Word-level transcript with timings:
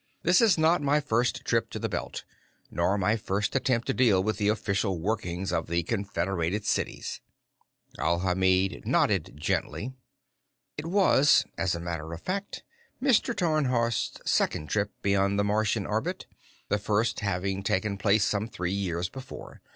"This 0.23 0.41
is 0.41 0.57
not 0.57 0.81
my 0.81 0.99
first 0.99 1.45
trip 1.45 1.69
to 1.69 1.77
the 1.77 1.87
Belt, 1.87 2.23
nor 2.71 2.97
my 2.97 3.15
first 3.15 3.55
attempt 3.55 3.85
to 3.85 3.93
deal 3.93 4.23
with 4.23 4.37
the 4.39 4.47
official 4.47 4.99
workings 4.99 5.51
of 5.53 5.67
the 5.67 5.83
Confederated 5.83 6.65
Cities." 6.65 7.21
Alhamid 7.99 8.87
nodded 8.87 9.33
gently. 9.35 9.93
It 10.75 10.87
was, 10.87 11.45
as 11.55 11.75
a 11.75 11.79
matter 11.79 12.13
of 12.13 12.21
fact, 12.21 12.63
Mr. 12.99 13.35
Tarnhorst's 13.35 14.21
second 14.25 14.69
trip 14.69 14.91
beyond 15.03 15.37
the 15.37 15.43
Martian 15.43 15.85
orbit, 15.85 16.25
the 16.67 16.79
first 16.79 17.19
having 17.19 17.61
taken 17.61 17.95
place 17.99 18.23
some 18.25 18.47
three 18.47 18.73
years 18.73 19.07
before. 19.07 19.61